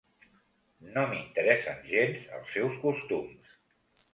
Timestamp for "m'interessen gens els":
1.11-2.51